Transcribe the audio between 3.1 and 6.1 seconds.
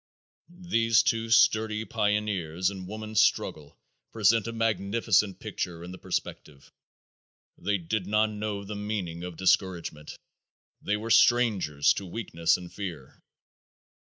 struggle present a magnificent picture in the